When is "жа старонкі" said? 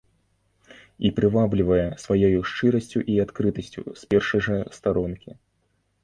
4.47-5.31